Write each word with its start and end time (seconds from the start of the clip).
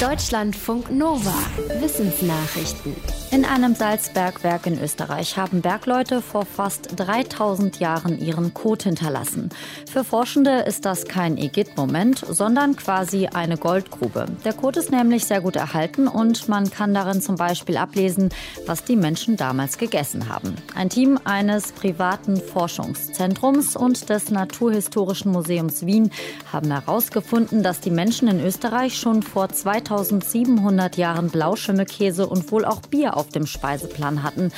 Deutschlandfunk 0.00 0.90
Nova. 0.90 1.32
Wissensnachrichten. 1.80 2.94
In 3.30 3.46
einem 3.46 3.74
Salzbergwerk 3.74 4.66
in 4.66 4.78
Österreich 4.78 5.38
haben 5.38 5.62
Bergleute 5.62 6.20
vor 6.20 6.44
fast 6.44 6.90
3000 6.96 7.80
Jahren 7.80 8.18
ihren 8.18 8.52
Kot 8.52 8.82
hinterlassen. 8.82 9.48
Für 9.90 10.04
Forschende 10.04 10.60
ist 10.60 10.84
das 10.84 11.06
kein 11.06 11.38
Igitt-Moment, 11.38 12.24
sondern 12.28 12.76
quasi 12.76 13.28
eine 13.28 13.56
Goldgrube. 13.56 14.26
Der 14.44 14.52
Kot 14.52 14.76
ist 14.76 14.90
nämlich 14.90 15.24
sehr 15.24 15.40
gut 15.40 15.56
erhalten 15.56 16.08
und 16.08 16.46
man 16.48 16.70
kann 16.70 16.92
darin 16.92 17.22
zum 17.22 17.36
Beispiel 17.36 17.78
ablesen, 17.78 18.28
was 18.66 18.84
die 18.84 18.96
Menschen 18.96 19.36
damals 19.36 19.78
gegessen 19.78 20.28
haben. 20.28 20.56
Ein 20.74 20.90
Team 20.90 21.18
eines 21.24 21.72
privaten 21.72 22.36
Forschungszentrums 22.36 23.76
und 23.76 24.10
des 24.10 24.30
Naturhistorischen 24.30 25.32
Museums 25.32 25.86
Wien 25.86 26.10
haben 26.52 26.70
herausgefunden, 26.70 27.62
dass 27.62 27.80
die 27.80 27.90
Menschen 27.90 28.28
in 28.28 28.40
Österreich 28.40 28.98
schon 28.98 29.22
vor 29.22 29.48
2700 29.86 30.96
Jahren 30.96 31.30
Blauschimmelkäse 31.30 32.26
und 32.26 32.50
wohl 32.50 32.64
auch 32.64 32.80
Bier 32.80 33.16
auf 33.16 33.28
dem 33.28 33.46
Speiseplan 33.46 34.24
hatten. 34.24 34.50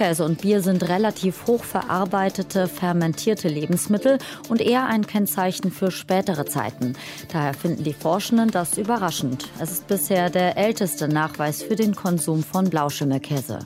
Käse 0.00 0.24
und 0.24 0.40
Bier 0.40 0.62
sind 0.62 0.88
relativ 0.88 1.46
hoch 1.46 1.62
verarbeitete, 1.62 2.68
fermentierte 2.68 3.48
Lebensmittel 3.48 4.16
und 4.48 4.62
eher 4.62 4.86
ein 4.86 5.06
Kennzeichen 5.06 5.70
für 5.70 5.90
spätere 5.90 6.46
Zeiten. 6.46 6.94
Daher 7.30 7.52
finden 7.52 7.84
die 7.84 7.92
Forschenden 7.92 8.50
das 8.50 8.78
überraschend. 8.78 9.50
Es 9.60 9.72
ist 9.72 9.88
bisher 9.88 10.30
der 10.30 10.56
älteste 10.56 11.06
Nachweis 11.06 11.62
für 11.62 11.76
den 11.76 11.94
Konsum 11.94 12.42
von 12.42 12.70
Blauschimmelkäse. 12.70 13.58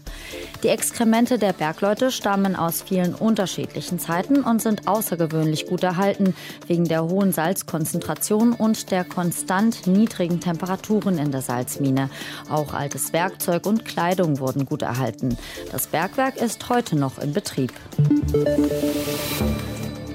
Die 0.64 0.68
Exkremente 0.68 1.38
der 1.38 1.52
Bergleute 1.52 2.10
stammen 2.10 2.56
aus 2.56 2.82
vielen 2.82 3.14
unterschiedlichen 3.14 4.00
Zeiten 4.00 4.42
und 4.42 4.60
sind 4.60 4.88
außergewöhnlich 4.88 5.66
gut 5.66 5.84
erhalten, 5.84 6.34
wegen 6.66 6.86
der 6.86 7.04
hohen 7.04 7.30
Salzkonzentration 7.30 8.54
und 8.54 8.90
der 8.90 9.04
konstant 9.04 9.86
niedrigen 9.86 10.40
Temperaturen 10.40 11.16
in 11.18 11.30
der 11.30 11.42
Salzmine. 11.42 12.10
Auch 12.50 12.74
altes 12.74 13.12
Werkzeug 13.12 13.66
und 13.66 13.84
Kleidung 13.84 14.40
wurden 14.40 14.66
gut 14.66 14.82
erhalten. 14.82 15.38
Das 15.70 15.86
Bergwerk 15.86 16.23
Kraftwerk 16.24 16.36
ist 16.42 16.68
heute 16.70 16.96
noch 16.96 17.18
in 17.18 17.34
Betrieb. 17.34 17.72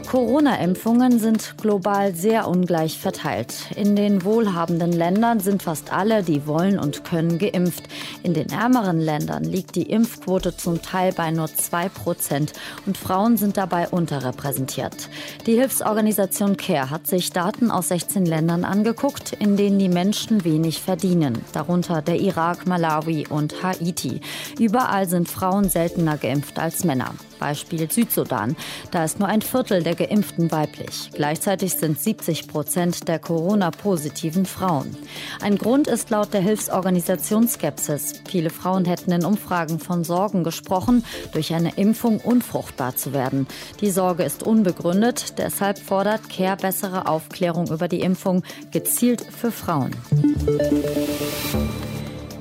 Corona-Impfungen 0.10 1.20
sind 1.20 1.54
global 1.62 2.16
sehr 2.16 2.48
ungleich 2.48 2.98
verteilt. 2.98 3.54
In 3.76 3.96
den 3.96 4.24
wohlhabenden 4.26 4.92
Ländern 4.92 5.40
sind 5.40 5.62
fast 5.62 5.94
alle, 5.94 6.24
die 6.24 6.48
wollen 6.48 6.80
und 6.80 7.04
können, 7.04 7.38
geimpft. 7.38 7.84
In 8.24 8.34
den 8.34 8.50
ärmeren 8.50 9.00
Ländern 9.00 9.44
liegt 9.44 9.76
die 9.76 9.84
Impfquote 9.84 10.58
zum 10.58 10.82
Teil 10.82 11.14
bei 11.14 11.30
nur 11.30 11.46
zwei 11.46 11.90
Prozent 11.90 12.54
und 12.88 12.98
Frauen 12.98 13.38
sind 13.38 13.58
dabei 13.58 13.88
unterrepräsentiert. 13.88 15.10
Die 15.46 15.54
Hilfsorganisation 15.54 16.58
CARE 16.58 16.90
hat 16.90 17.06
sich 17.06 17.30
Daten 17.30 17.70
aus 17.70 17.90
16 17.90 18.26
Ländern 18.26 18.66
angeguckt, 18.66 19.34
in 19.34 19.58
denen 19.58 19.78
die 19.78 19.90
Menschen 19.90 20.44
wenig 20.44 20.82
verdienen, 20.82 21.38
darunter 21.54 22.02
der 22.02 22.20
Irak, 22.20 22.66
Malawi 22.66 23.28
und 23.28 23.62
Haiti. 23.62 24.22
Überall 24.58 25.08
sind 25.08 25.30
Frauen 25.30 25.70
seltener 25.70 26.18
geimpft 26.18 26.58
als 26.58 26.84
Männer. 26.84 27.14
Beispiel 27.40 27.90
Südsudan. 27.90 28.56
Da 28.92 29.04
ist 29.04 29.20
nur 29.20 29.28
ein 29.28 29.42
Viertel 29.42 29.82
der 29.82 29.96
Geimpften 29.96 30.52
weiblich. 30.52 31.10
Gleichzeitig 31.14 31.74
sind 31.74 32.00
70 32.00 32.48
Prozent 32.48 33.08
der 33.08 33.20
Corona-positiven 33.20 34.46
Frauen. 34.46 34.96
Ein 35.42 35.58
Grund 35.58 35.88
ist 35.88 36.10
laut 36.10 36.34
der 36.34 36.42
Hilfsorganisation 36.42 37.48
Skepsis. 37.48 38.22
Viele 38.28 38.50
Frauen 38.50 38.86
hätten 38.86 39.12
in 39.12 39.26
Umfragen 39.26 39.80
von 39.80 40.04
Sorgen 40.04 40.44
gesprochen, 40.44 41.04
durch 41.34 41.54
eine 41.54 41.76
Impfung 41.76 42.20
unfruchtbar 42.20 42.96
zu 42.96 43.14
werden. 43.14 43.48
Die 43.82 43.92
Sorge 43.92 44.24
ist 44.24 44.44
unbegründet. 44.44 45.40
Deshalb 45.40 45.80
fordert 45.80 46.30
CARE 46.30 46.58
bessere 46.58 47.08
Aufklärung 47.08 47.68
über 47.68 47.88
die 47.88 48.02
Impfung, 48.02 48.44
gezielt 48.72 49.22
für 49.22 49.52
Frauen. 49.52 49.96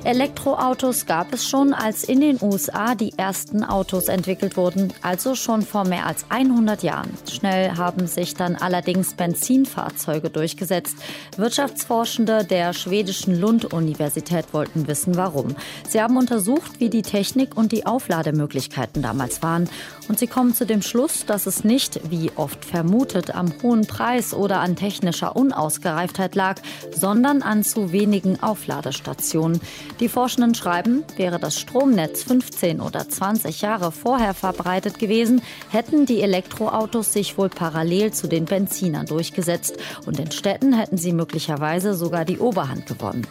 Elektroautos 0.08 1.04
gab 1.04 1.34
es 1.34 1.46
schon, 1.46 1.74
als 1.74 2.02
in 2.02 2.22
den 2.22 2.38
USA 2.40 2.94
die 2.94 3.12
ersten 3.18 3.62
Autos 3.62 4.08
entwickelt 4.08 4.56
wurden, 4.56 4.90
also 5.02 5.34
schon 5.34 5.60
vor 5.60 5.84
mehr 5.84 6.06
als 6.06 6.24
100 6.30 6.82
Jahren. 6.82 7.10
Schnell 7.30 7.72
haben 7.76 8.06
sich 8.06 8.32
dann 8.32 8.56
allerdings 8.56 9.12
Benzinfahrzeuge 9.12 10.30
durchgesetzt. 10.30 10.96
Wirtschaftsforschende 11.36 12.46
der 12.46 12.72
schwedischen 12.72 13.38
Lund-Universität 13.38 14.54
wollten 14.54 14.88
wissen, 14.88 15.18
warum. 15.18 15.54
Sie 15.86 16.00
haben 16.00 16.16
untersucht, 16.16 16.80
wie 16.80 16.88
die 16.88 17.02
Technik 17.02 17.54
und 17.54 17.70
die 17.70 17.84
Auflademöglichkeiten 17.84 19.02
damals 19.02 19.42
waren. 19.42 19.68
Und 20.08 20.18
sie 20.18 20.26
kommen 20.26 20.54
zu 20.54 20.64
dem 20.64 20.80
Schluss, 20.80 21.26
dass 21.26 21.44
es 21.44 21.64
nicht, 21.64 22.00
wie 22.10 22.30
oft 22.34 22.64
vermutet, 22.64 23.34
am 23.34 23.52
hohen 23.62 23.86
Preis 23.86 24.32
oder 24.32 24.60
an 24.60 24.74
technischer 24.74 25.36
Unausgereiftheit 25.36 26.34
lag, 26.34 26.62
sondern 26.98 27.42
an 27.42 27.62
zu 27.62 27.92
wenigen 27.92 28.42
Aufladestationen. 28.42 29.60
Die 30.00 30.08
Forschenden 30.08 30.54
schreiben, 30.54 31.02
wäre 31.16 31.40
das 31.40 31.58
Stromnetz 31.58 32.22
15 32.22 32.80
oder 32.80 33.08
20 33.08 33.62
Jahre 33.62 33.90
vorher 33.90 34.32
verbreitet 34.32 35.00
gewesen, 35.00 35.42
hätten 35.70 36.06
die 36.06 36.22
Elektroautos 36.22 37.12
sich 37.12 37.36
wohl 37.36 37.48
parallel 37.48 38.12
zu 38.12 38.28
den 38.28 38.44
Benzinern 38.44 39.06
durchgesetzt 39.06 39.76
und 40.06 40.20
in 40.20 40.30
Städten 40.30 40.72
hätten 40.72 40.98
sie 40.98 41.12
möglicherweise 41.12 41.94
sogar 41.94 42.24
die 42.24 42.38
Oberhand 42.38 42.86
gewonnen. 42.86 43.26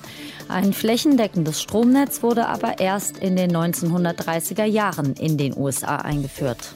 Ein 0.50 0.74
flächendeckendes 0.74 1.62
Stromnetz 1.62 2.22
wurde 2.22 2.48
aber 2.48 2.80
erst 2.80 3.18
in 3.18 3.38
den 3.38 3.56
1930er 3.56 4.66
Jahren 4.66 5.14
in 5.14 5.38
den 5.38 5.56
USA 5.58 5.98
eingeführt. 5.98 6.74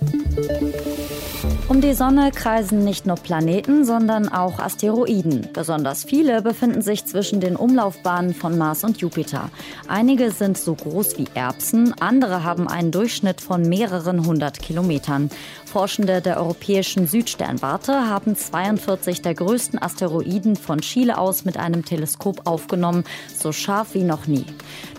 Um 1.67 1.79
die 1.79 1.93
Sonne 1.93 2.31
kreisen 2.31 2.83
nicht 2.83 3.05
nur 3.05 3.15
Planeten, 3.15 3.85
sondern 3.85 4.27
auch 4.27 4.59
Asteroiden. 4.59 5.47
Besonders 5.53 6.03
viele 6.03 6.41
befinden 6.41 6.81
sich 6.81 7.05
zwischen 7.05 7.39
den 7.39 7.55
Umlaufbahnen 7.55 8.33
von 8.33 8.57
Mars 8.57 8.83
und 8.83 8.97
Jupiter. 8.97 9.49
Einige 9.87 10.31
sind 10.31 10.57
so 10.57 10.75
groß 10.75 11.17
wie 11.17 11.27
Erbsen, 11.33 11.93
andere 11.99 12.43
haben 12.43 12.67
einen 12.67 12.91
Durchschnitt 12.91 13.41
von 13.41 13.61
mehreren 13.61 14.25
hundert 14.25 14.59
Kilometern. 14.59 15.29
Forschende 15.65 16.21
der 16.21 16.37
europäischen 16.37 17.07
Südsternwarte 17.07 18.09
haben 18.09 18.35
42 18.35 19.21
der 19.21 19.33
größten 19.33 19.81
Asteroiden 19.81 20.57
von 20.57 20.81
Chile 20.81 21.17
aus 21.17 21.45
mit 21.45 21.55
einem 21.57 21.85
Teleskop 21.85 22.41
aufgenommen, 22.45 23.05
so 23.33 23.53
scharf 23.53 23.93
wie 23.93 24.03
noch 24.03 24.27
nie. 24.27 24.45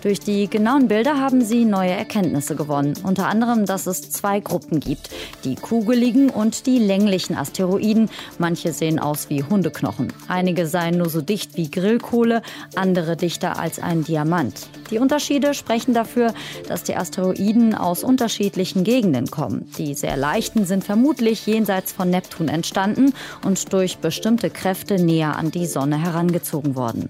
Durch 0.01 0.19
die 0.19 0.49
genauen 0.49 0.87
Bilder 0.87 1.19
haben 1.19 1.45
sie 1.45 1.65
neue 1.65 1.91
Erkenntnisse 1.91 2.55
gewonnen, 2.55 2.95
unter 3.03 3.27
anderem, 3.27 3.67
dass 3.67 3.85
es 3.85 4.09
zwei 4.09 4.39
Gruppen 4.39 4.79
gibt, 4.79 5.11
die 5.43 5.55
kugeligen 5.55 6.22
und 6.29 6.65
die 6.65 6.79
länglichen 6.79 7.35
Asteroiden. 7.35 8.09
Manche 8.37 8.73
sehen 8.73 8.99
aus 8.99 9.29
wie 9.29 9.43
Hundeknochen. 9.43 10.13
Einige 10.27 10.67
seien 10.67 10.97
nur 10.97 11.09
so 11.09 11.21
dicht 11.21 11.57
wie 11.57 11.69
Grillkohle, 11.69 12.41
andere 12.75 13.15
dichter 13.15 13.59
als 13.59 13.79
ein 13.79 14.03
Diamant. 14.03 14.67
Die 14.91 14.99
Unterschiede 14.99 15.53
sprechen 15.53 15.93
dafür, 15.93 16.33
dass 16.67 16.83
die 16.83 16.95
Asteroiden 16.95 17.75
aus 17.75 18.03
unterschiedlichen 18.03 18.83
Gegenden 18.83 19.27
kommen. 19.27 19.69
Die 19.77 19.93
sehr 19.93 20.17
leichten 20.17 20.65
sind 20.65 20.83
vermutlich 20.83 21.45
jenseits 21.45 21.91
von 21.91 22.09
Neptun 22.09 22.47
entstanden 22.47 23.13
und 23.45 23.73
durch 23.73 23.97
bestimmte 23.97 24.49
Kräfte 24.49 25.01
näher 25.01 25.37
an 25.37 25.51
die 25.51 25.65
Sonne 25.65 26.01
herangezogen 26.01 26.75
worden. 26.75 27.09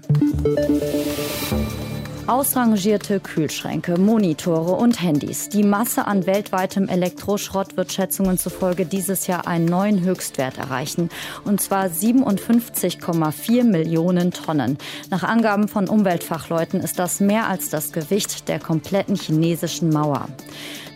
Ausrangierte 2.26 3.20
Kühlschränke, 3.20 4.00
Monitore 4.00 4.72
und 4.76 5.02
Handys. 5.02 5.50
Die 5.50 5.62
Masse 5.62 6.06
an 6.06 6.24
weltweitem 6.24 6.88
Elektroschrott 6.88 7.76
wird 7.76 7.92
Schätzungen 7.92 8.38
zufolge 8.38 8.86
dieses 8.86 9.26
Jahr 9.26 9.46
einen 9.46 9.66
neuen 9.66 10.00
Höchstwert 10.00 10.56
erreichen. 10.56 11.10
Und 11.44 11.60
zwar 11.60 11.84
57,4 11.88 13.64
Millionen 13.64 14.30
Tonnen. 14.30 14.78
Nach 15.10 15.22
Angaben 15.22 15.68
von 15.68 15.86
Umweltfachleuten 15.86 16.80
ist 16.80 16.98
das 16.98 17.20
mehr 17.20 17.46
als 17.46 17.68
das 17.68 17.92
Gewicht 17.92 18.48
der 18.48 18.58
kompletten 18.58 19.16
chinesischen 19.16 19.90
Mauer. 19.90 20.28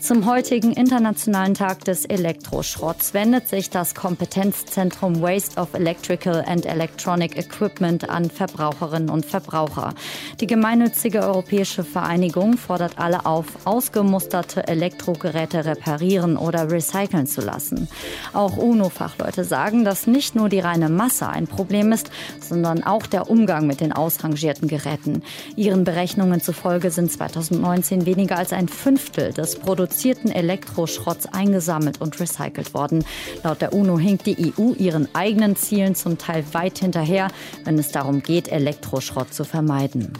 Zum 0.01 0.27
heutigen 0.27 0.73
Internationalen 0.73 1.55
Tag 1.55 1.85
des 1.85 2.05
Elektroschrotts 2.05 3.15
wendet 3.15 3.49
sich 3.49 3.69
das 3.69 3.97
Kompetenzzentrum 3.97 5.21
Waste 5.21 5.61
of 5.61 5.75
Electrical 5.75 6.45
and 6.47 6.67
Electronic 6.67 7.37
Equipment 7.37 8.09
an 8.09 8.31
Verbraucherinnen 8.31 9.11
und 9.11 9.27
Verbraucher. 9.27 9.95
Die 10.41 10.47
gemeinnützige 10.47 11.23
Europäische 11.23 11.83
Vereinigung 11.83 12.57
fordert 12.57 12.99
alle 12.99 13.27
auf, 13.27 13.47
ausgemusterte 13.67 14.69
Elektrogeräte 14.69 15.65
reparieren 15.65 16.37
oder 16.37 16.71
recyceln 16.71 17.27
zu 17.27 17.41
lassen. 17.41 17.89
Auch 18.33 18.57
UNO-Fachleute 18.57 19.43
sagen, 19.43 19.85
dass 19.85 20.07
nicht 20.07 20.37
nur 20.37 20.49
die 20.49 20.61
reine 20.61 20.91
Masse 20.91 21.29
ein 21.29 21.49
Problem 21.49 21.91
ist, 21.91 22.11
sondern 22.41 22.85
auch 22.85 23.07
der 23.07 23.29
Umgang 23.29 23.67
mit 23.67 23.81
den 23.81 23.93
ausrangierten 23.93 24.69
Geräten. 24.69 25.23
Ihren 25.57 25.83
Berechnungen 25.83 26.41
zufolge 26.41 26.93
sind 26.93 27.11
2019 27.11 28.07
weniger 28.07 28.39
als 28.39 28.53
ein 28.53 28.69
Fünftel 28.69 29.33
des 29.33 29.57
Produzenten 29.57 29.88
produzierten 29.89 30.31
Elektroschrotts 30.31 31.27
eingesammelt 31.33 32.01
und 32.01 32.21
recycelt 32.21 32.75
worden. 32.75 33.05
Laut 33.43 33.63
der 33.63 33.73
UNO 33.73 33.99
hinkt 33.99 34.27
die 34.27 34.53
EU 34.59 34.73
ihren 34.75 35.09
eigenen 35.15 35.57
Zielen 35.57 35.95
zum 35.95 36.19
Teil 36.19 36.45
weit 36.53 36.79
hinterher, 36.79 37.29
wenn 37.65 37.79
es 37.79 37.89
darum 37.89 38.23
geht, 38.23 38.49
Elektroschrott 38.49 39.33
zu 39.33 39.45
vermeiden. 39.45 40.13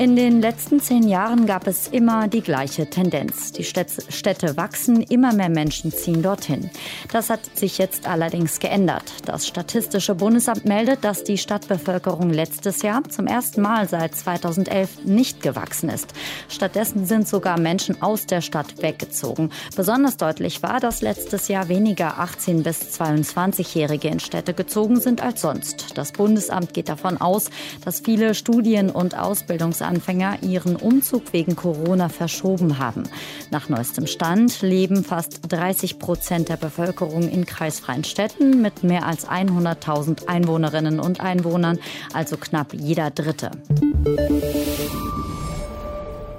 In 0.00 0.16
den 0.16 0.40
letzten 0.40 0.80
zehn 0.80 1.06
Jahren 1.06 1.44
gab 1.44 1.66
es 1.66 1.86
immer 1.86 2.26
die 2.26 2.40
gleiche 2.40 2.88
Tendenz. 2.88 3.52
Die 3.52 3.64
Städte 3.64 4.56
wachsen, 4.56 5.02
immer 5.02 5.34
mehr 5.34 5.50
Menschen 5.50 5.92
ziehen 5.92 6.22
dorthin. 6.22 6.70
Das 7.12 7.28
hat 7.28 7.40
sich 7.54 7.76
jetzt 7.76 8.08
allerdings 8.08 8.60
geändert. 8.60 9.02
Das 9.26 9.46
Statistische 9.46 10.14
Bundesamt 10.14 10.64
meldet, 10.64 11.04
dass 11.04 11.22
die 11.22 11.36
Stadtbevölkerung 11.36 12.30
letztes 12.30 12.80
Jahr 12.80 13.04
zum 13.10 13.26
ersten 13.26 13.60
Mal 13.60 13.90
seit 13.90 14.14
2011 14.16 15.04
nicht 15.04 15.42
gewachsen 15.42 15.90
ist. 15.90 16.14
Stattdessen 16.48 17.04
sind 17.04 17.28
sogar 17.28 17.60
Menschen 17.60 18.00
aus 18.00 18.24
der 18.24 18.40
Stadt 18.40 18.80
weggezogen. 18.80 19.50
Besonders 19.76 20.16
deutlich 20.16 20.62
war, 20.62 20.80
dass 20.80 21.02
letztes 21.02 21.48
Jahr 21.48 21.68
weniger 21.68 22.18
18- 22.18 22.62
bis 22.62 22.98
22-Jährige 22.98 24.08
in 24.08 24.20
Städte 24.20 24.54
gezogen 24.54 24.98
sind 24.98 25.22
als 25.22 25.42
sonst. 25.42 25.98
Das 25.98 26.12
Bundesamt 26.12 26.72
geht 26.72 26.88
davon 26.88 27.20
aus, 27.20 27.50
dass 27.84 28.00
viele 28.00 28.34
Studien- 28.34 28.88
und 28.88 29.14
Ausbildungsanlagen 29.14 29.89
Berufsanfänger 29.90 30.42
ihren 30.42 30.76
Umzug 30.76 31.32
wegen 31.32 31.56
Corona 31.56 32.08
verschoben 32.08 32.78
haben. 32.78 33.04
Nach 33.50 33.68
neuestem 33.68 34.06
Stand 34.06 34.62
leben 34.62 35.04
fast 35.04 35.40
30 35.48 35.98
Prozent 35.98 36.48
der 36.48 36.56
Bevölkerung 36.56 37.28
in 37.28 37.44
kreisfreien 37.44 38.04
Städten 38.04 38.62
mit 38.62 38.84
mehr 38.84 39.06
als 39.06 39.28
100.000 39.28 40.28
Einwohnerinnen 40.28 41.00
und 41.00 41.20
Einwohnern, 41.20 41.78
also 42.12 42.36
knapp 42.36 42.72
jeder 42.72 43.10
Dritte. 43.10 43.50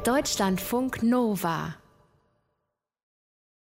Deutschlandfunk 0.05 1.03
Nova 1.03 1.75